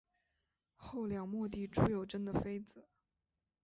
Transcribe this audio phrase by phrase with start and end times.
[0.73, 2.87] 后梁末帝朱友贞的妃子。